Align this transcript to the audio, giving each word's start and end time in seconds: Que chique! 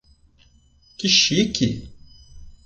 Que 0.97 1.07
chique! 1.07 1.63